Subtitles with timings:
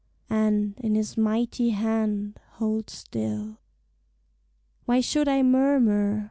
[0.31, 3.59] And, in his mighty hand, hold still.
[4.85, 6.19] Why should I murmur?